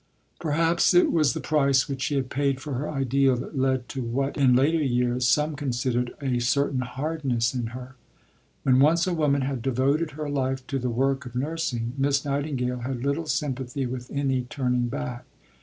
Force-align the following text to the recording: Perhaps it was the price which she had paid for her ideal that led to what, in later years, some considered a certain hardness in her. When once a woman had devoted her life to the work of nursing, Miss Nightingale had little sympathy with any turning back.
Perhaps 0.39 0.95
it 0.95 1.11
was 1.11 1.33
the 1.33 1.39
price 1.39 1.87
which 1.87 2.01
she 2.01 2.15
had 2.15 2.31
paid 2.31 2.59
for 2.59 2.73
her 2.73 2.89
ideal 2.89 3.35
that 3.35 3.55
led 3.55 3.87
to 3.89 4.01
what, 4.01 4.35
in 4.35 4.55
later 4.55 4.81
years, 4.81 5.27
some 5.27 5.55
considered 5.55 6.15
a 6.19 6.39
certain 6.39 6.79
hardness 6.79 7.53
in 7.53 7.67
her. 7.67 7.93
When 8.63 8.79
once 8.79 9.05
a 9.05 9.13
woman 9.13 9.41
had 9.43 9.61
devoted 9.61 10.13
her 10.17 10.27
life 10.27 10.65
to 10.69 10.79
the 10.79 10.89
work 10.89 11.27
of 11.27 11.35
nursing, 11.35 11.93
Miss 11.99 12.25
Nightingale 12.25 12.79
had 12.79 13.03
little 13.05 13.27
sympathy 13.27 13.85
with 13.85 14.09
any 14.09 14.41
turning 14.49 14.87
back. 14.87 15.25